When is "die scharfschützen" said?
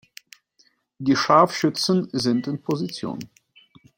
0.97-2.09